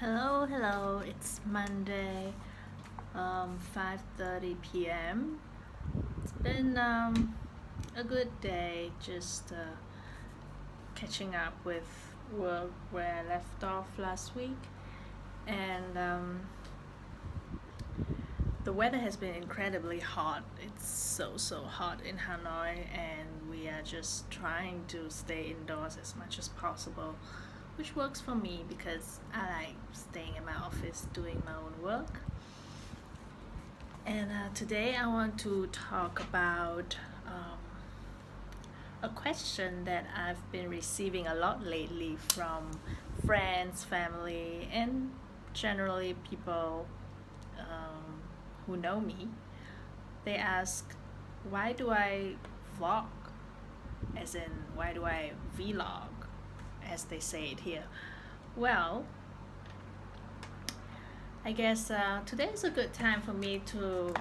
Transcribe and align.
Hello, 0.00 0.44
hello. 0.44 1.02
It's 1.06 1.40
Monday, 1.46 2.34
um, 3.14 3.60
5:30 3.76 4.56
p.m. 4.60 5.38
It's 6.20 6.32
been 6.32 6.76
um, 6.76 7.36
a 7.94 8.02
good 8.02 8.40
day, 8.40 8.90
just 9.00 9.52
uh, 9.52 9.76
catching 10.96 11.36
up 11.36 11.54
with 11.64 11.86
work 12.36 12.72
where 12.90 13.22
I 13.24 13.28
left 13.28 13.62
off 13.62 13.96
last 13.96 14.34
week, 14.34 14.58
and 15.46 15.96
um, 15.96 16.40
the 18.64 18.72
weather 18.72 18.98
has 18.98 19.16
been 19.16 19.36
incredibly 19.36 20.00
hot. 20.00 20.42
It's 20.60 20.88
so 20.88 21.36
so 21.36 21.62
hot 21.62 22.00
in 22.04 22.16
Hanoi, 22.16 22.88
and 22.92 23.48
we 23.48 23.68
are 23.68 23.82
just 23.84 24.28
trying 24.28 24.86
to 24.88 25.08
stay 25.08 25.54
indoors 25.56 25.96
as 26.02 26.16
much 26.16 26.36
as 26.40 26.48
possible 26.48 27.14
which 27.76 27.96
works 27.96 28.20
for 28.20 28.34
me 28.34 28.64
because 28.68 29.20
I 29.32 29.64
like 29.64 29.76
staying 29.92 30.36
in 30.36 30.44
my 30.44 30.54
office 30.54 31.06
doing 31.12 31.42
my 31.44 31.54
own 31.54 31.82
work. 31.82 32.20
And 34.06 34.30
uh, 34.30 34.54
today 34.54 34.94
I 34.96 35.06
want 35.06 35.38
to 35.40 35.66
talk 35.68 36.20
about 36.20 36.96
um, 37.26 37.58
a 39.02 39.08
question 39.08 39.84
that 39.84 40.06
I've 40.16 40.50
been 40.52 40.68
receiving 40.68 41.26
a 41.26 41.34
lot 41.34 41.64
lately 41.64 42.16
from 42.28 42.70
friends, 43.26 43.82
family, 43.82 44.68
and 44.72 45.10
generally 45.52 46.14
people 46.28 46.86
um, 47.58 48.20
who 48.66 48.76
know 48.76 49.00
me. 49.00 49.28
They 50.24 50.36
ask, 50.36 50.94
why 51.48 51.72
do 51.72 51.90
I 51.90 52.34
vlog? 52.78 53.06
As 54.16 54.34
in, 54.34 54.50
why 54.74 54.92
do 54.92 55.04
I 55.04 55.32
vlog? 55.58 56.13
As 56.90 57.04
they 57.04 57.20
say 57.20 57.46
it 57.46 57.60
here? 57.60 57.84
Well, 58.56 59.04
I 61.44 61.52
guess 61.52 61.90
uh, 61.90 62.20
today 62.24 62.48
is 62.48 62.64
a 62.64 62.70
good 62.70 62.92
time 62.92 63.20
for 63.20 63.32
me 63.32 63.60
to 63.66 64.14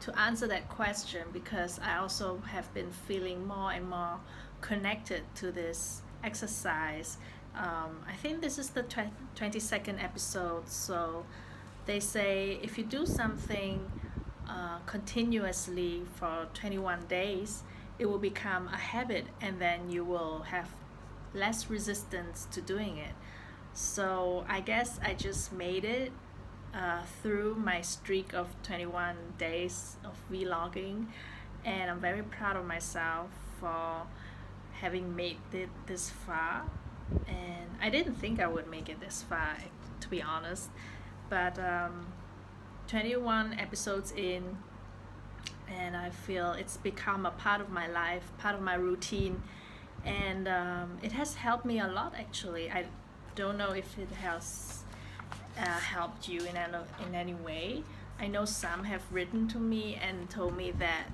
to 0.00 0.18
answer 0.20 0.46
that 0.46 0.68
question 0.68 1.22
because 1.32 1.80
I 1.82 1.96
also 1.96 2.38
have 2.46 2.72
been 2.74 2.90
feeling 2.90 3.46
more 3.46 3.72
and 3.72 3.88
more 3.88 4.20
connected 4.60 5.22
to 5.36 5.50
this 5.50 6.02
exercise. 6.22 7.16
Um, 7.56 8.02
I 8.06 8.12
think 8.20 8.42
this 8.42 8.58
is 8.58 8.70
the 8.70 8.82
22nd 8.82 10.02
episode, 10.02 10.68
so 10.68 11.24
they 11.86 12.00
say 12.00 12.58
if 12.62 12.76
you 12.76 12.84
do 12.84 13.06
something 13.06 13.90
uh, 14.48 14.78
continuously 14.86 16.02
for 16.16 16.48
21 16.52 17.06
days, 17.06 17.62
it 17.98 18.06
will 18.06 18.18
become 18.18 18.68
a 18.68 18.76
habit 18.76 19.26
and 19.40 19.58
then 19.58 19.90
you 19.90 20.04
will 20.04 20.40
have 20.40 20.68
less 21.34 21.68
resistance 21.68 22.46
to 22.52 22.60
doing 22.60 22.96
it. 22.98 23.14
So 23.72 24.44
I 24.48 24.60
guess 24.60 25.00
I 25.02 25.14
just 25.14 25.52
made 25.52 25.84
it 25.84 26.12
uh, 26.74 27.02
through 27.22 27.56
my 27.56 27.80
streak 27.80 28.32
of 28.32 28.48
21 28.62 29.16
days 29.38 29.96
of 30.04 30.16
vlogging 30.30 31.06
and 31.64 31.90
I'm 31.90 32.00
very 32.00 32.22
proud 32.22 32.56
of 32.56 32.66
myself 32.66 33.30
for 33.60 34.02
having 34.80 35.14
made 35.14 35.38
it 35.52 35.68
this 35.86 36.10
far 36.10 36.64
and 37.28 37.70
I 37.80 37.90
didn't 37.90 38.14
think 38.16 38.40
I 38.40 38.46
would 38.46 38.68
make 38.68 38.88
it 38.88 39.00
this 39.00 39.22
far 39.22 39.56
to 40.00 40.08
be 40.08 40.20
honest 40.20 40.70
but 41.30 41.58
um, 41.58 42.08
21 42.88 43.58
episodes 43.58 44.12
in 44.12 44.58
and 45.68 45.96
I 45.96 46.10
feel 46.10 46.52
it's 46.52 46.76
become 46.76 47.24
a 47.24 47.30
part 47.30 47.60
of 47.60 47.70
my 47.70 47.86
life 47.86 48.32
part 48.38 48.54
of 48.54 48.60
my 48.60 48.74
routine 48.74 49.42
and 50.04 50.48
um, 50.48 50.98
it 51.02 51.12
has 51.12 51.34
helped 51.34 51.64
me 51.64 51.80
a 51.80 51.88
lot 51.88 52.14
actually. 52.18 52.70
I 52.70 52.86
don't 53.34 53.58
know 53.58 53.70
if 53.70 53.98
it 53.98 54.10
has 54.10 54.84
uh, 55.58 55.64
helped 55.64 56.28
you 56.28 56.40
in 56.44 56.56
any, 56.56 56.78
in 57.06 57.14
any 57.14 57.34
way. 57.34 57.82
I 58.18 58.28
know 58.28 58.44
some 58.44 58.84
have 58.84 59.02
written 59.10 59.48
to 59.48 59.58
me 59.58 59.98
and 60.00 60.30
told 60.30 60.56
me 60.56 60.70
that 60.78 61.06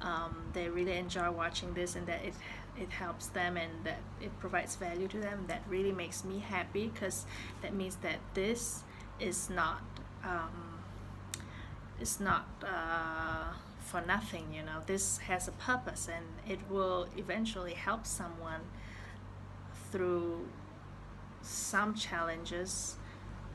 um, 0.00 0.36
they 0.52 0.68
really 0.68 0.96
enjoy 0.96 1.30
watching 1.30 1.74
this 1.74 1.96
and 1.96 2.06
that 2.06 2.24
it 2.24 2.34
it 2.80 2.90
helps 2.90 3.26
them 3.26 3.56
and 3.56 3.72
that 3.82 3.98
it 4.20 4.38
provides 4.38 4.76
value 4.76 5.08
to 5.08 5.18
them. 5.18 5.44
That 5.48 5.62
really 5.68 5.90
makes 5.90 6.24
me 6.24 6.38
happy 6.38 6.90
because 6.94 7.26
that 7.60 7.74
means 7.74 7.96
that 7.96 8.18
this 8.34 8.84
is 9.18 9.50
not 9.50 9.82
um, 10.24 10.78
it's 12.00 12.20
not 12.20 12.46
uh, 12.62 13.52
for 13.80 14.00
nothing 14.00 14.52
you 14.52 14.62
know? 14.62 14.80
This 14.86 15.18
has 15.18 15.48
a 15.48 15.52
purpose 15.52 16.08
and 16.08 16.24
it 16.50 16.58
will 16.70 17.08
eventually 17.16 17.74
help 17.74 18.06
someone 18.06 18.60
through 19.90 20.48
some 21.42 21.94
challenges 21.94 22.96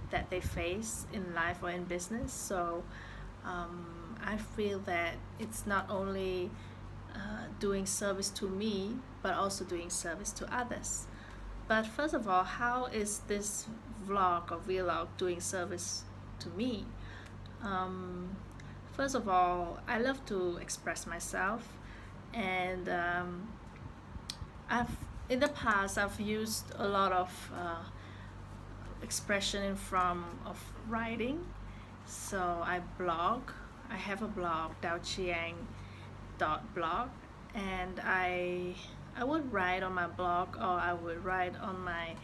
that 0.09 0.29
they 0.29 0.39
face 0.39 1.05
in 1.13 1.33
life 1.33 1.57
or 1.61 1.69
in 1.69 1.83
business. 1.83 2.31
So 2.31 2.83
um, 3.43 4.17
I 4.23 4.37
feel 4.37 4.79
that 4.79 5.15
it's 5.39 5.65
not 5.65 5.89
only 5.89 6.49
uh, 7.13 7.45
doing 7.59 7.85
service 7.85 8.29
to 8.31 8.49
me 8.49 8.95
but 9.21 9.33
also 9.33 9.63
doing 9.65 9.89
service 9.89 10.31
to 10.33 10.55
others. 10.55 11.07
But 11.67 11.85
first 11.85 12.13
of 12.13 12.27
all 12.27 12.43
how 12.43 12.85
is 12.85 13.19
this 13.27 13.67
vlog 14.07 14.51
or 14.51 14.57
vlog 14.57 15.07
doing 15.17 15.39
service 15.39 16.03
to 16.39 16.49
me? 16.49 16.85
Um, 17.61 18.35
first 18.93 19.15
of 19.15 19.27
all 19.27 19.79
I 19.87 19.99
love 19.99 20.25
to 20.27 20.57
express 20.57 21.05
myself 21.05 21.67
and 22.33 22.87
um, 22.89 23.47
I've 24.69 24.95
in 25.29 25.39
the 25.39 25.49
past 25.49 25.97
I've 25.97 26.19
used 26.19 26.65
a 26.77 26.87
lot 26.87 27.11
of 27.11 27.51
uh, 27.55 27.83
expression 29.03 29.75
from 29.75 30.25
of 30.45 30.57
writing. 30.87 31.45
So 32.05 32.39
I 32.39 32.81
blog. 32.97 33.51
I 33.89 33.97
have 33.97 34.21
a 34.23 34.27
blog 34.27 34.71
blog, 36.73 37.09
and 37.53 38.01
I 38.03 38.75
I 39.15 39.23
would 39.23 39.53
write 39.53 39.83
on 39.83 39.93
my 39.93 40.07
blog 40.07 40.55
or 40.55 40.75
I 40.89 40.93
would 40.93 41.23
write 41.23 41.55
on 41.59 41.83
my 41.83 42.15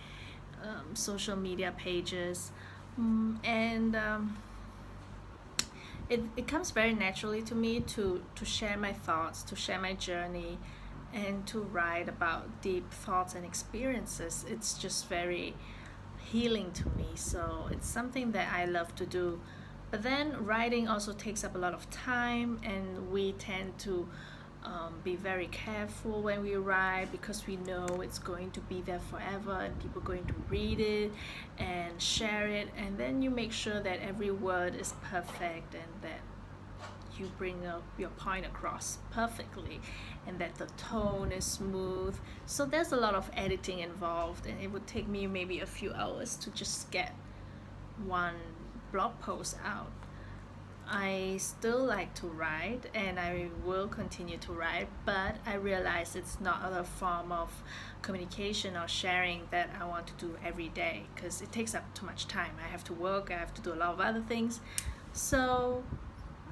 um, 0.64 0.96
social 0.96 1.36
media 1.36 1.74
pages. 1.78 2.52
Mm, 3.00 3.38
and 3.46 3.96
um, 3.96 4.38
it, 6.10 6.22
it 6.36 6.48
comes 6.48 6.72
very 6.72 6.94
naturally 6.94 7.42
to 7.44 7.56
me 7.56 7.80
to, 7.82 8.24
to 8.36 8.46
share 8.46 8.78
my 8.78 8.94
thoughts, 8.94 9.44
to 9.44 9.56
share 9.56 9.80
my 9.80 9.94
journey, 9.94 10.58
and 11.14 11.46
to 11.48 11.62
write 11.62 12.10
about 12.10 12.62
deep 12.62 12.92
thoughts 12.92 13.36
and 13.36 13.46
experiences. 13.46 14.46
It's 14.48 14.78
just 14.78 15.08
very 15.08 15.56
healing 16.18 16.72
to 16.74 16.90
me. 16.90 17.08
So 17.16 17.68
it's 17.72 17.88
something 17.88 18.32
that 18.32 18.52
I 18.54 18.66
love 18.66 18.96
to 18.96 19.06
do. 19.06 19.40
But 19.92 20.04
then 20.04 20.46
writing 20.46 20.88
also 20.88 21.14
takes 21.14 21.44
up 21.44 21.56
a 21.56 21.58
lot 21.58 21.74
of 21.74 21.90
time, 21.90 22.60
and 22.64 23.12
we 23.12 23.34
tend 23.34 23.78
to 23.80 24.08
um, 24.70 24.94
be 25.04 25.16
very 25.16 25.48
careful 25.48 26.22
when 26.22 26.44
we 26.44 26.56
write 26.56 27.08
because 27.12 27.48
we 27.48 27.56
know 27.58 28.02
it's 28.02 28.20
going 28.20 28.52
to 28.52 28.60
be 28.62 28.82
there 28.82 29.00
forever 29.00 29.54
and 29.54 29.80
people 29.80 30.02
going 30.02 30.26
to 30.26 30.34
read 30.48 30.80
it 30.80 31.12
and 31.58 32.00
share 32.02 32.48
it. 32.48 32.70
And 32.78 32.98
then 32.98 33.22
you 33.22 33.30
make 33.30 33.52
sure 33.52 33.80
that 33.80 34.00
every 34.02 34.32
word 34.32 34.76
is 34.76 34.94
perfect 35.04 35.74
and 35.74 35.92
that 36.02 36.20
you 37.18 37.32
bring 37.38 37.66
up 37.66 37.84
your 37.98 38.10
point 38.10 38.46
across 38.46 39.00
perfectly 39.12 39.82
and 40.28 40.38
that 40.40 40.56
the 40.56 40.68
tone 40.78 41.32
is 41.32 41.46
smooth. 41.46 42.16
So 42.46 42.66
there's 42.66 42.92
a 42.92 42.98
lot 42.98 43.16
of 43.16 43.30
editing 43.36 43.80
involved 43.80 44.46
and 44.46 44.62
it 44.62 44.68
would 44.68 44.86
take 44.86 45.08
me 45.08 45.26
maybe 45.26 45.60
a 45.62 45.66
few 45.66 45.94
hours 45.94 46.36
to 46.38 46.52
just 46.52 46.92
get 46.92 47.14
one 48.06 48.36
blog 48.92 49.20
post 49.20 49.58
out 49.66 49.92
I 50.92 51.36
still 51.38 51.84
like 51.84 52.16
to 52.16 52.28
write 52.28 52.88
and 52.96 53.20
I 53.20 53.50
will 53.64 53.88
continue 53.88 54.38
to 54.38 54.52
write 54.52 54.88
but 55.06 55.36
I 55.46 55.54
realize 55.54 56.16
it's 56.16 56.42
not 56.42 56.62
a 56.74 56.84
form 56.84 57.32
of 57.32 57.52
communication 58.02 58.76
or 58.76 58.88
sharing 58.88 59.44
that 59.52 59.70
I 59.80 59.86
want 59.86 60.08
to 60.08 60.14
do 60.14 60.36
every 60.44 60.70
day 60.70 61.04
because 61.14 61.44
it 61.44 61.52
takes 61.52 61.76
up 61.76 61.94
too 61.94 62.08
much 62.08 62.28
time. 62.28 62.54
I 62.64 62.68
have 62.68 62.84
to 62.86 62.94
work 62.94 63.30
I 63.30 63.38
have 63.38 63.54
to 63.54 63.62
do 63.62 63.72
a 63.72 63.76
lot 63.76 63.94
of 63.94 64.00
other 64.00 64.22
things. 64.22 64.62
So 65.14 65.84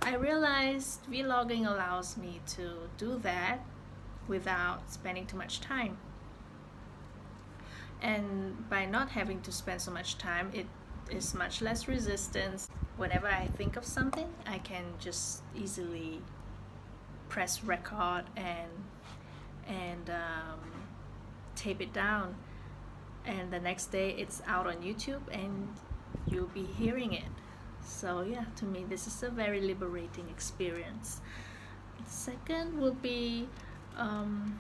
I 0.04 0.16
realized 0.16 1.10
vlogging 1.10 1.66
allows 1.66 2.16
me 2.16 2.42
to 2.58 2.90
do 3.00 3.18
that 3.24 3.66
without 4.28 4.92
spending 4.94 5.26
too 5.26 5.38
much 5.38 5.62
time. 5.62 5.98
And 8.04 8.70
by 8.70 8.86
not 8.86 9.10
having 9.10 9.42
to 9.42 9.52
spend 9.52 9.82
so 9.82 9.90
much 9.90 10.20
time 10.20 10.52
it 10.54 10.68
is 11.10 11.34
much 11.34 11.64
less 11.64 11.88
resistance 11.88 12.70
whenever 12.98 13.28
I 13.28 13.48
think 13.48 13.78
of 13.78 13.86
something, 13.86 14.28
I 14.46 14.58
can 14.58 14.84
just 15.00 15.44
easily 15.56 16.22
press 17.30 17.64
record 17.64 18.24
and 18.36 18.72
and 19.68 20.10
um, 20.10 20.60
tape 21.56 21.82
it 21.82 21.94
down. 21.94 22.36
And 23.26 23.52
the 23.52 23.60
next 23.60 23.88
day 23.88 24.16
it's 24.18 24.42
out 24.48 24.66
on 24.66 24.78
YouTube 24.78 25.22
and 25.32 25.68
you'll 26.28 26.54
be 26.54 26.64
hearing 26.64 27.14
it. 27.14 27.32
So 27.86 28.22
yeah 28.22 28.46
to 28.56 28.66
me 28.66 28.86
this 28.88 29.08
is 29.08 29.24
a 29.24 29.30
very 29.30 29.62
liberating 29.62 30.28
experience. 30.30 31.22
Second 32.06 32.80
would 32.80 33.02
be 33.02 33.48
um, 33.98 34.60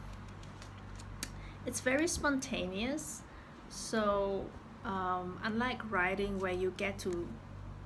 it's 1.66 1.80
very 1.80 2.08
spontaneous. 2.08 3.22
So 3.70 4.46
um, 4.84 5.40
unlike 5.44 5.90
writing 5.90 6.40
where 6.40 6.54
you 6.54 6.74
get 6.76 7.00
to 7.00 7.28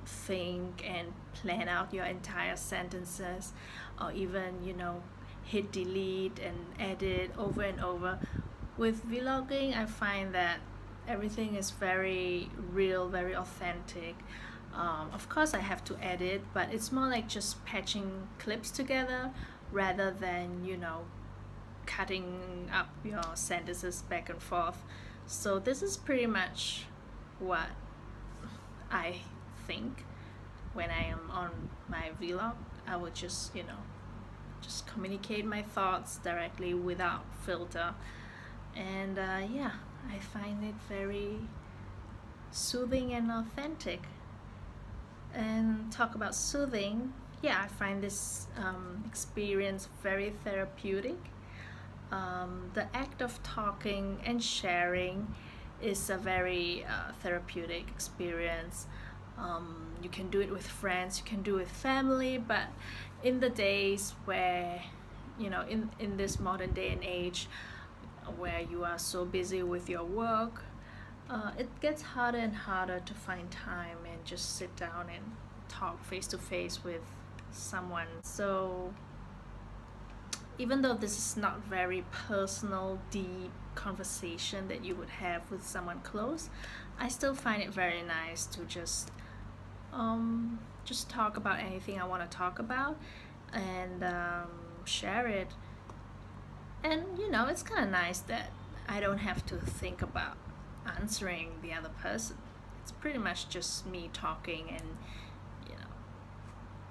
think 0.06 0.88
and 0.88 1.12
plan 1.32 1.68
out 1.68 1.92
your 1.92 2.04
entire 2.04 2.56
sentences 2.56 3.52
or 4.00 4.12
even 4.12 4.64
you 4.64 4.72
know 4.72 5.02
hit 5.44 5.72
delete 5.72 6.38
and 6.38 6.56
edit 6.78 7.30
over 7.38 7.62
and 7.62 7.80
over. 7.80 8.18
With 8.76 9.08
vlogging 9.08 9.76
i 9.76 9.86
find 9.86 10.34
that 10.34 10.58
everything 11.06 11.56
is 11.56 11.70
very 11.70 12.50
real 12.72 13.08
very 13.08 13.34
authentic. 13.34 14.16
Um, 14.74 15.10
of 15.12 15.28
course 15.28 15.52
i 15.52 15.58
have 15.58 15.84
to 15.84 15.96
edit 16.02 16.42
but 16.54 16.72
it's 16.72 16.90
more 16.90 17.06
like 17.06 17.28
just 17.28 17.62
patching 17.66 18.28
clips 18.38 18.70
together 18.70 19.30
rather 19.70 20.10
than 20.10 20.64
you 20.64 20.78
know 20.78 21.04
cutting 21.86 22.70
up 22.72 22.88
your 23.04 23.22
sentences 23.34 24.02
back 24.02 24.28
and 24.28 24.40
forth. 24.42 24.82
So 25.26 25.58
this 25.58 25.82
is 25.82 25.96
pretty 25.96 26.26
much 26.26 26.86
what 27.38 27.68
I 28.90 29.20
think 29.66 30.04
when 30.72 30.90
I 30.90 31.04
am 31.04 31.30
on 31.30 31.50
my 31.88 32.10
vlog 32.20 32.54
I 32.86 32.96
would 32.96 33.14
just 33.14 33.54
you 33.54 33.62
know 33.62 33.82
just 34.60 34.86
communicate 34.86 35.44
my 35.44 35.62
thoughts 35.62 36.18
directly 36.18 36.72
without 36.72 37.24
filter. 37.44 37.94
And 38.76 39.18
uh, 39.18 39.40
yeah 39.52 39.72
I 40.10 40.18
find 40.18 40.64
it 40.64 40.74
very 40.88 41.38
soothing 42.50 43.12
and 43.12 43.30
authentic. 43.30 44.02
And 45.34 45.90
talk 45.90 46.14
about 46.14 46.34
soothing 46.34 47.12
yeah 47.42 47.60
I 47.64 47.68
find 47.68 48.02
this 48.02 48.46
um, 48.56 49.04
experience 49.06 49.88
very 50.02 50.30
therapeutic. 50.44 51.18
Um, 52.10 52.70
the 52.74 52.94
act 52.94 53.22
of 53.22 53.42
talking 53.42 54.18
and 54.24 54.42
sharing 54.42 55.34
is 55.80 56.10
a 56.10 56.16
very 56.16 56.84
uh, 56.84 57.12
therapeutic 57.22 57.88
experience. 57.88 58.86
Um, 59.38 59.86
you 60.02 60.08
can 60.08 60.28
do 60.30 60.40
it 60.40 60.50
with 60.50 60.66
friends, 60.66 61.18
you 61.18 61.24
can 61.24 61.42
do 61.42 61.56
it 61.56 61.60
with 61.60 61.70
family, 61.70 62.38
but 62.38 62.66
in 63.22 63.40
the 63.40 63.48
days 63.48 64.14
where, 64.24 64.82
you 65.38 65.48
know, 65.50 65.62
in, 65.62 65.90
in 65.98 66.16
this 66.16 66.38
modern 66.38 66.72
day 66.72 66.90
and 66.90 67.02
age, 67.02 67.48
where 68.36 68.60
you 68.60 68.84
are 68.84 68.98
so 68.98 69.24
busy 69.24 69.62
with 69.62 69.88
your 69.88 70.04
work, 70.04 70.62
uh, 71.30 71.52
it 71.58 71.68
gets 71.80 72.02
harder 72.02 72.38
and 72.38 72.54
harder 72.54 73.00
to 73.00 73.14
find 73.14 73.50
time 73.50 73.98
and 74.10 74.24
just 74.24 74.56
sit 74.56 74.74
down 74.76 75.06
and 75.12 75.24
talk 75.68 76.04
face 76.04 76.26
to 76.28 76.38
face 76.38 76.84
with 76.84 77.00
someone. 77.50 78.06
So 78.22 78.92
even 80.58 80.82
though 80.82 80.94
this 80.94 81.16
is 81.16 81.36
not 81.36 81.64
very 81.64 82.04
personal, 82.28 83.00
deep 83.10 83.50
conversation 83.74 84.68
that 84.68 84.84
you 84.84 84.94
would 84.94 85.08
have 85.08 85.50
with 85.50 85.66
someone 85.66 86.00
close, 86.00 86.50
I 86.98 87.08
still 87.08 87.34
find 87.34 87.62
it 87.62 87.70
very 87.70 88.02
nice 88.02 88.44
to 88.46 88.64
just 88.64 89.10
um, 89.92 90.58
just 90.84 91.08
talk 91.08 91.36
about 91.36 91.60
anything 91.60 92.00
I 92.00 92.04
want 92.04 92.28
to 92.28 92.36
talk 92.36 92.58
about 92.58 92.96
and 93.52 94.02
um, 94.02 94.50
share 94.84 95.26
it. 95.26 95.48
And 96.82 97.04
you 97.18 97.30
know, 97.30 97.46
it's 97.46 97.62
kind 97.62 97.84
of 97.84 97.90
nice 97.90 98.20
that 98.20 98.50
I 98.88 99.00
don't 99.00 99.18
have 99.18 99.44
to 99.46 99.56
think 99.56 100.02
about 100.02 100.36
answering 100.98 101.50
the 101.62 101.72
other 101.72 101.90
person. 102.00 102.36
It's 102.82 102.92
pretty 102.92 103.18
much 103.18 103.48
just 103.48 103.86
me 103.86 104.10
talking 104.12 104.68
and 104.70 104.82
you 105.68 105.76
know, 105.76 105.90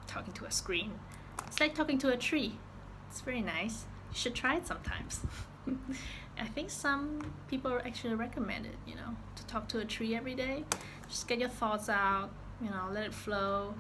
talking 0.08 0.34
to 0.34 0.46
a 0.46 0.52
screen. 0.52 0.94
It's 1.48 1.60
like 1.60 1.76
talking 1.76 1.98
to 2.00 2.10
a 2.10 2.18
tree. 2.18 2.58
It's 3.10 3.22
very 3.22 3.42
nice. 3.42 3.86
You 4.12 4.18
should 4.18 4.36
try 4.36 4.56
it 4.56 4.68
sometimes. 4.68 5.22
I 6.40 6.46
think 6.46 6.70
some 6.70 7.34
people 7.48 7.78
actually 7.86 8.16
recommend 8.16 8.66
it, 8.66 8.78
you 8.88 8.96
know, 8.96 9.16
to 9.36 9.46
talk 9.46 9.68
to 9.70 9.80
a 9.80 9.86
tree 9.86 10.16
every 10.16 10.34
day. 10.34 10.64
Just 11.10 11.28
get 11.28 11.40
your 11.40 11.50
thoughts 11.50 11.90
out, 11.90 12.32
you 12.62 12.70
know, 12.70 12.90
let 12.92 13.06
it 13.06 13.14
flow, 13.14 13.76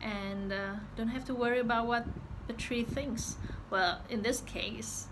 and 0.00 0.52
uh, 0.52 0.74
don't 0.96 1.08
have 1.08 1.24
to 1.26 1.34
worry 1.34 1.60
about 1.60 1.86
what 1.86 2.06
the 2.46 2.52
tree 2.52 2.84
thinks. 2.84 3.36
Well, 3.70 4.00
in 4.08 4.22
this 4.22 4.40
case, 4.42 5.08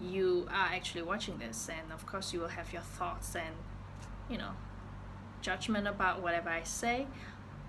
you 0.00 0.48
are 0.50 0.70
actually 0.72 1.02
watching 1.02 1.38
this, 1.38 1.68
and 1.68 1.92
of 1.92 2.06
course, 2.06 2.32
you 2.32 2.40
will 2.40 2.48
have 2.48 2.72
your 2.72 2.82
thoughts 2.82 3.34
and, 3.36 3.54
you 4.28 4.38
know, 4.38 4.52
judgment 5.40 5.86
about 5.86 6.22
whatever 6.22 6.48
I 6.48 6.62
say 6.62 7.06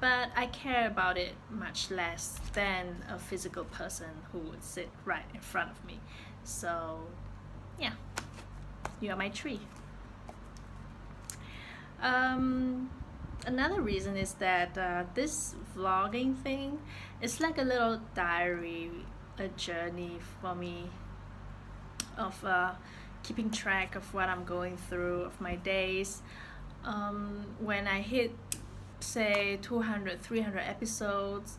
but 0.04 0.32
I 0.36 0.48
care 0.48 0.86
about 0.86 1.18
it 1.18 1.32
much 1.50 1.90
less 1.90 2.38
than 2.52 3.06
a 3.10 3.18
physical 3.18 3.64
person 3.64 4.10
who 4.34 4.40
would 4.40 4.62
sit 4.62 4.90
right 5.06 5.24
in 5.34 5.40
front 5.40 5.72
of 5.72 5.86
me. 5.86 6.02
So, 6.44 7.00
yeah, 7.80 7.94
you 9.00 9.12
are 9.12 9.16
my 9.16 9.30
tree. 9.30 9.62
Um, 12.02 12.90
another 13.46 13.82
reason 13.82 14.18
is 14.18 14.34
that 14.36 14.78
uh, 14.78 15.04
this 15.14 15.56
vlogging 15.76 16.36
thing 16.38 16.80
is 17.22 17.40
like 17.40 17.58
a 17.58 17.64
little 17.64 18.02
diary, 18.16 18.92
a 19.38 19.48
journey 19.50 20.20
for 20.42 20.56
me 20.56 20.90
of 22.18 22.44
uh, 22.46 22.74
keeping 23.24 23.50
track 23.50 23.96
of 23.96 24.14
what 24.14 24.30
I'm 24.30 24.44
going 24.44 24.78
through, 24.78 25.22
of 25.22 25.40
my 25.42 25.56
days. 25.56 26.22
Um, 26.84 27.46
when 27.60 27.88
I 27.88 28.02
hit 28.02 28.36
say 29.04 29.60
200 29.62 30.22
300 30.22 30.60
episodes 30.60 31.58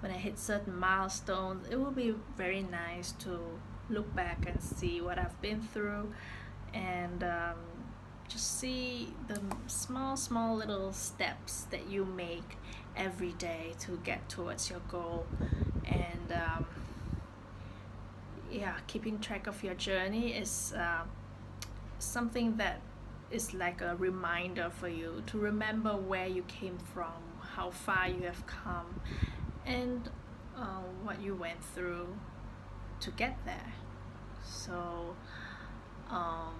when 0.00 0.10
I 0.10 0.16
hit 0.16 0.38
certain 0.38 0.78
milestones 0.78 1.68
it 1.68 1.76
will 1.76 1.90
be 1.90 2.14
very 2.36 2.62
nice 2.62 3.12
to 3.12 3.38
look 3.90 4.14
back 4.16 4.46
and 4.48 4.62
see 4.62 5.00
what 5.00 5.18
I've 5.18 5.40
been 5.42 5.60
through 5.60 6.12
and 6.72 7.22
um, 7.22 7.56
just 8.28 8.58
see 8.58 9.08
the 9.28 9.40
small 9.66 10.16
small 10.16 10.56
little 10.56 10.92
steps 10.92 11.66
that 11.70 11.88
you 11.88 12.04
make 12.04 12.56
every 12.96 13.32
day 13.32 13.72
to 13.78 13.98
get 14.04 14.28
towards 14.28 14.70
your 14.70 14.80
goal 14.88 15.26
and 15.84 16.32
um, 16.32 16.66
yeah 18.50 18.76
keeping 18.86 19.18
track 19.18 19.46
of 19.46 19.62
your 19.62 19.74
journey 19.74 20.32
is 20.32 20.74
uh, 20.76 21.02
something 21.98 22.56
that 22.56 22.80
is 23.30 23.54
like 23.54 23.80
a 23.80 23.96
reminder 23.96 24.70
for 24.70 24.88
you 24.88 25.22
to 25.26 25.38
remember 25.38 25.96
where 25.96 26.26
you 26.26 26.42
came 26.44 26.78
from, 26.78 27.22
how 27.40 27.70
far 27.70 28.08
you 28.08 28.22
have 28.22 28.46
come, 28.46 29.00
and 29.64 30.08
uh, 30.56 30.82
what 31.02 31.20
you 31.20 31.34
went 31.34 31.62
through 31.74 32.06
to 33.00 33.10
get 33.12 33.36
there. 33.44 33.72
So 34.44 35.16
um, 36.08 36.54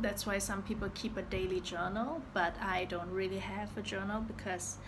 that's 0.00 0.26
why 0.26 0.38
some 0.38 0.62
people 0.62 0.88
keep 0.94 1.16
a 1.16 1.22
daily 1.22 1.60
journal, 1.60 2.22
but 2.34 2.54
I 2.60 2.84
don't 2.84 3.10
really 3.10 3.38
have 3.38 3.76
a 3.76 3.82
journal 3.82 4.20
because 4.20 4.78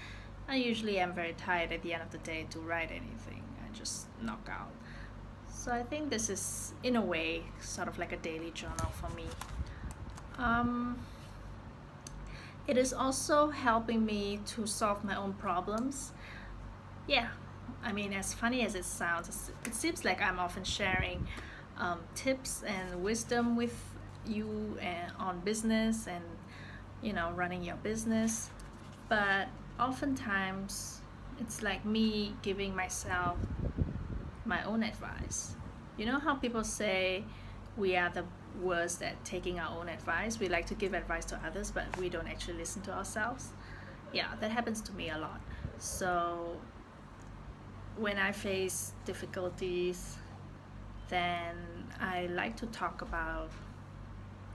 I 0.48 0.56
usually 0.56 0.98
am 0.98 1.12
very 1.12 1.34
tired 1.34 1.72
at 1.72 1.82
the 1.82 1.94
end 1.94 2.02
of 2.02 2.10
the 2.10 2.18
day 2.18 2.46
to 2.50 2.58
write 2.58 2.90
anything. 2.90 3.42
I 3.64 3.76
just 3.76 4.06
knock 4.22 4.48
out. 4.50 4.72
So 5.50 5.72
I 5.72 5.82
think 5.82 6.10
this 6.10 6.30
is, 6.30 6.72
in 6.82 6.96
a 6.96 7.00
way, 7.00 7.42
sort 7.60 7.88
of 7.88 7.98
like 7.98 8.12
a 8.12 8.16
daily 8.16 8.50
journal 8.52 8.90
for 8.92 9.08
me. 9.14 9.24
Um, 10.38 10.98
it 12.66 12.76
is 12.78 12.92
also 12.92 13.50
helping 13.50 14.04
me 14.04 14.40
to 14.46 14.66
solve 14.66 15.04
my 15.04 15.16
own 15.16 15.32
problems. 15.34 16.12
Yeah, 17.06 17.28
I 17.82 17.92
mean, 17.92 18.12
as 18.12 18.34
funny 18.34 18.64
as 18.64 18.74
it 18.74 18.84
sounds, 18.84 19.50
it 19.64 19.74
seems 19.74 20.04
like 20.04 20.22
I'm 20.22 20.38
often 20.38 20.64
sharing 20.64 21.26
um, 21.78 22.00
tips 22.14 22.62
and 22.62 23.02
wisdom 23.02 23.56
with 23.56 23.74
you 24.28 24.76
and 24.80 25.12
on 25.18 25.40
business 25.40 26.06
and 26.06 26.24
you 27.02 27.12
know 27.12 27.30
running 27.32 27.62
your 27.62 27.76
business 27.76 28.50
but 29.08 29.48
oftentimes 29.80 31.00
it's 31.40 31.62
like 31.62 31.84
me 31.84 32.34
giving 32.42 32.74
myself 32.74 33.38
my 34.44 34.62
own 34.64 34.82
advice 34.82 35.54
you 35.96 36.06
know 36.06 36.18
how 36.18 36.34
people 36.34 36.64
say 36.64 37.24
we 37.76 37.96
are 37.96 38.10
the 38.10 38.24
worst 38.60 39.02
at 39.02 39.24
taking 39.24 39.58
our 39.58 39.78
own 39.78 39.88
advice. 39.88 40.38
We 40.38 40.48
like 40.48 40.66
to 40.66 40.74
give 40.74 40.94
advice 40.94 41.24
to 41.26 41.40
others, 41.46 41.70
but 41.70 41.84
we 41.98 42.08
don't 42.08 42.28
actually 42.28 42.58
listen 42.58 42.82
to 42.82 42.92
ourselves. 42.92 43.50
Yeah, 44.12 44.34
that 44.40 44.50
happens 44.50 44.80
to 44.82 44.92
me 44.92 45.10
a 45.10 45.18
lot. 45.18 45.40
So 45.78 46.56
when 47.96 48.18
I 48.18 48.32
face 48.32 48.92
difficulties, 49.04 50.16
then 51.08 51.56
I 52.00 52.26
like 52.26 52.56
to 52.56 52.66
talk 52.66 53.02
about 53.02 53.50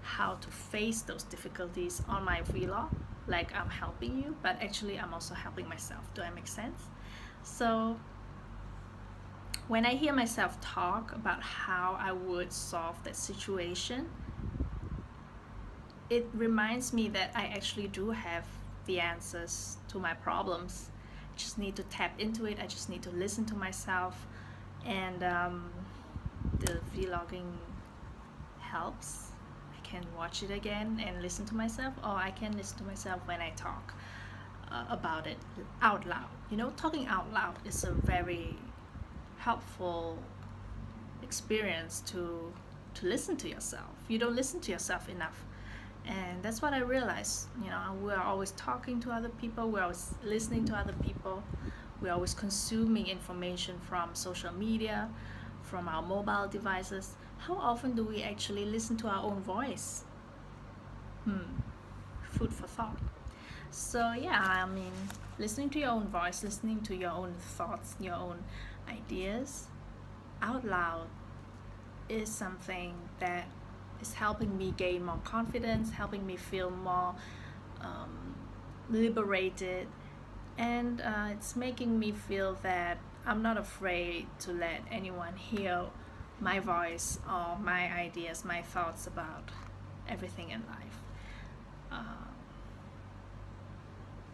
how 0.03 0.35
to 0.35 0.47
face 0.49 1.01
those 1.01 1.23
difficulties 1.23 2.01
on 2.07 2.23
my 2.23 2.41
vlog. 2.41 2.93
Like 3.27 3.55
I'm 3.55 3.69
helping 3.69 4.17
you, 4.17 4.35
but 4.41 4.61
actually 4.61 4.99
I'm 4.99 5.13
also 5.13 5.33
helping 5.33 5.67
myself. 5.67 6.13
Do 6.13 6.21
I 6.21 6.29
make 6.29 6.47
sense? 6.47 6.83
So 7.43 7.97
when 9.67 9.85
I 9.85 9.95
hear 9.95 10.13
myself 10.13 10.59
talk 10.61 11.13
about 11.13 11.41
how 11.41 11.97
I 11.99 12.11
would 12.11 12.51
solve 12.51 13.01
that 13.05 13.15
situation, 13.15 14.09
it 16.09 16.27
reminds 16.33 16.93
me 16.93 17.07
that 17.09 17.31
I 17.33 17.45
actually 17.45 17.87
do 17.87 18.11
have 18.11 18.45
the 18.85 18.99
answers 18.99 19.77
to 19.87 19.99
my 19.99 20.13
problems. 20.13 20.89
I 21.33 21.37
just 21.37 21.57
need 21.57 21.75
to 21.77 21.83
tap 21.83 22.19
into 22.19 22.45
it, 22.45 22.59
I 22.61 22.67
just 22.67 22.89
need 22.89 23.01
to 23.03 23.09
listen 23.11 23.45
to 23.45 23.55
myself, 23.55 24.27
and 24.85 25.23
um, 25.23 25.71
the 26.59 26.79
vlogging 26.95 27.53
helps, 28.59 29.31
can 29.93 30.05
watch 30.17 30.41
it 30.41 30.51
again 30.51 31.01
and 31.05 31.21
listen 31.21 31.45
to 31.45 31.55
myself, 31.55 31.93
or 32.03 32.15
I 32.29 32.31
can 32.31 32.57
listen 32.57 32.77
to 32.79 32.83
myself 32.83 33.19
when 33.25 33.41
I 33.41 33.51
talk 33.51 33.93
uh, 34.71 34.85
about 34.89 35.27
it 35.27 35.37
out 35.81 36.05
loud. 36.07 36.29
You 36.49 36.57
know, 36.57 36.71
talking 36.75 37.05
out 37.07 37.31
loud 37.31 37.55
is 37.65 37.83
a 37.83 37.91
very 37.91 38.55
helpful 39.37 40.17
experience 41.21 42.01
to 42.11 42.51
to 42.95 43.05
listen 43.05 43.35
to 43.37 43.47
yourself. 43.49 43.93
You 44.07 44.17
don't 44.19 44.35
listen 44.35 44.59
to 44.61 44.71
yourself 44.71 45.09
enough. 45.09 45.37
And 46.05 46.43
that's 46.43 46.61
what 46.61 46.73
I 46.73 46.79
realized. 46.79 47.47
You 47.63 47.69
know, 47.69 47.81
we're 48.01 48.25
always 48.31 48.51
talking 48.51 48.99
to 49.01 49.11
other 49.11 49.29
people, 49.29 49.69
we're 49.69 49.81
always 49.81 50.13
listening 50.23 50.65
to 50.65 50.73
other 50.75 50.95
people, 51.07 51.41
we're 52.01 52.11
always 52.11 52.33
consuming 52.33 53.07
information 53.07 53.79
from 53.89 54.13
social 54.13 54.53
media, 54.53 55.09
from 55.61 55.87
our 55.87 56.01
mobile 56.01 56.47
devices. 56.47 57.15
How 57.47 57.55
often 57.55 57.93
do 57.93 58.05
we 58.05 58.23
actually 58.23 58.63
listen 58.63 58.95
to 58.97 59.07
our 59.07 59.21
own 59.21 59.41
voice? 59.41 60.05
Hmm, 61.25 61.59
food 62.31 62.53
for 62.53 62.67
thought. 62.67 62.97
So, 63.69 64.13
yeah, 64.13 64.39
I 64.41 64.65
mean, 64.65 64.93
listening 65.37 65.69
to 65.71 65.79
your 65.79 65.89
own 65.89 66.07
voice, 66.07 66.41
listening 66.41 66.79
to 66.83 66.95
your 66.95 67.11
own 67.11 67.33
thoughts, 67.33 67.95
your 67.99 68.15
own 68.15 68.45
ideas 68.87 69.67
out 70.41 70.63
loud 70.63 71.07
is 72.07 72.29
something 72.29 72.93
that 73.19 73.47
is 74.01 74.13
helping 74.13 74.57
me 74.57 74.73
gain 74.77 75.03
more 75.03 75.19
confidence, 75.25 75.91
helping 75.91 76.25
me 76.25 76.37
feel 76.37 76.69
more 76.69 77.13
um, 77.81 78.35
liberated, 78.89 79.87
and 80.57 81.01
uh, 81.01 81.27
it's 81.31 81.57
making 81.57 81.99
me 81.99 82.13
feel 82.13 82.57
that 82.63 82.99
I'm 83.25 83.41
not 83.41 83.57
afraid 83.57 84.27
to 84.39 84.53
let 84.53 84.79
anyone 84.89 85.35
hear 85.35 85.87
my 86.39 86.59
voice 86.59 87.19
or 87.27 87.57
my 87.59 87.91
ideas, 87.93 88.43
my 88.45 88.61
thoughts 88.61 89.07
about 89.07 89.49
everything 90.07 90.49
in 90.49 90.61
life. 90.67 90.99
Uh, 91.91 92.25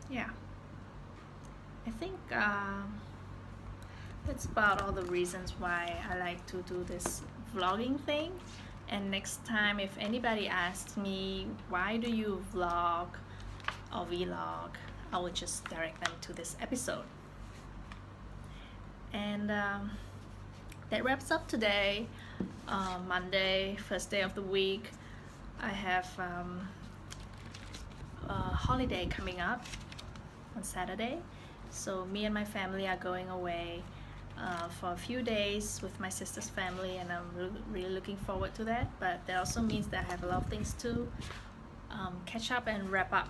yeah, 0.10 0.29
I 1.86 1.91
think 1.91 2.18
uh, 2.32 2.82
that's 4.25 4.46
about 4.46 4.82
all 4.82 4.91
the 4.91 5.06
reasons 5.06 5.53
why 5.60 5.96
I 6.10 6.18
like 6.18 6.46
to 6.48 6.58
do 6.63 6.84
this 6.84 7.22
vlogging 7.56 8.00
thing. 8.01 8.32
And 8.89 9.12
next 9.12 9.46
time 9.46 9.79
if 9.79 9.96
anybody 10.00 10.48
asks 10.48 10.98
me 10.98 11.48
why 11.70 11.98
do 11.98 12.10
you 12.10 12.44
vlog 12.53 13.08
or 13.94 14.06
vlog? 14.06 14.72
I 15.12 15.18
will 15.18 15.29
just 15.29 15.65
direct 15.65 16.03
them 16.03 16.13
to 16.22 16.34
this 16.34 16.56
episode. 16.62 17.06
And 19.13 19.51
um, 19.51 19.91
that 20.89 21.03
wraps 21.03 21.31
up 21.31 21.48
today. 21.48 22.08
Uh, 22.67 22.98
Monday 23.08 23.75
first 23.88 24.10
day 24.10 24.22
of 24.22 24.36
the 24.36 24.41
week. 24.41 24.89
I 25.62 25.69
have 25.69 26.08
um, 26.17 26.67
a 28.27 28.34
holiday 28.34 29.05
coming 29.08 29.39
up 29.39 29.65
on 30.55 30.63
Saturday. 30.63 31.17
So 31.72 32.05
me 32.05 32.25
and 32.25 32.34
my 32.34 32.46
family 32.46 32.88
are 32.88 32.98
going 32.98 33.29
away 33.29 33.84
uh, 34.39 34.67
for 34.69 34.91
a 34.93 34.96
few 34.96 35.22
days 35.22 35.79
with 35.84 36.00
my 36.00 36.10
sister's 36.10 36.50
family 36.50 36.98
and 36.98 37.12
I'm 37.12 37.29
re 37.36 37.50
really 37.72 37.89
looking 37.89 38.17
forward 38.17 38.55
to 38.55 38.63
that. 38.65 38.89
But 39.00 39.25
that 39.27 39.38
also 39.38 39.62
means 39.62 39.88
that 39.88 40.05
I 40.05 40.12
have 40.12 40.24
a 40.24 40.27
lot 40.27 40.43
of 40.43 40.50
things 40.50 40.74
to 40.79 41.08
um, 41.91 42.22
catch 42.25 42.51
up 42.51 42.67
and 42.67 42.89
wrap 42.89 43.13
up 43.13 43.29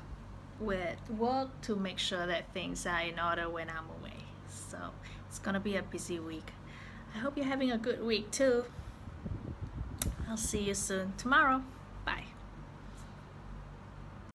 with 0.59 0.99
work 1.17 1.49
to 1.61 1.75
make 1.75 1.97
sure 1.97 2.27
that 2.27 2.53
things 2.53 2.85
are 2.85 3.01
in 3.01 3.19
order 3.19 3.49
when 3.49 3.69
I'm 3.69 3.89
away. 4.01 4.23
So 4.49 4.77
it's 5.27 5.39
gonna 5.39 5.59
be 5.59 5.77
a 5.77 5.83
busy 5.83 6.19
week 6.19 6.51
I 7.15 7.19
hope 7.19 7.37
you're 7.37 7.45
having 7.45 7.71
a 7.71 7.77
good 7.77 8.03
week 8.03 8.31
too. 8.31 8.65
I'll 10.29 10.37
see 10.37 10.61
you 10.61 10.73
soon. 10.73 11.13
Tomorrow 11.17 11.63